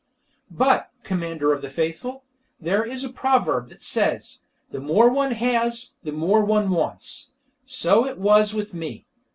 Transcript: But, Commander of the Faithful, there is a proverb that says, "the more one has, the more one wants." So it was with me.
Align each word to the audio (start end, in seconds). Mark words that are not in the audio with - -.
But, 0.49 0.89
Commander 1.03 1.53
of 1.53 1.61
the 1.61 1.69
Faithful, 1.69 2.23
there 2.59 2.83
is 2.83 3.03
a 3.03 3.13
proverb 3.13 3.69
that 3.69 3.83
says, 3.83 4.41
"the 4.71 4.79
more 4.79 5.11
one 5.11 5.33
has, 5.33 5.93
the 6.01 6.11
more 6.11 6.43
one 6.43 6.71
wants." 6.71 7.29
So 7.65 8.07
it 8.07 8.17
was 8.17 8.51
with 8.51 8.73
me. 8.73 9.05